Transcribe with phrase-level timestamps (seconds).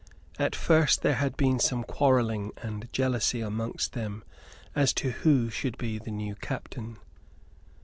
[0.39, 4.23] At first there had been some quarrelling and jealousy amongst them
[4.75, 6.97] as to who should be the new captain.